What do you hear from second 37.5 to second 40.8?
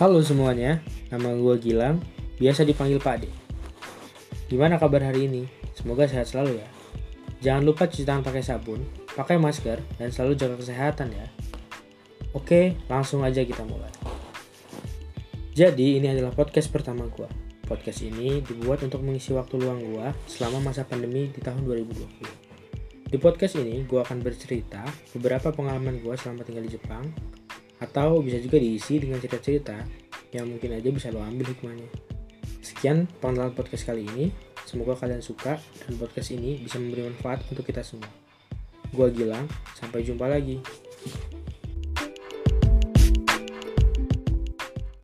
untuk kita semua. Gua Gilang, sampai jumpa lagi.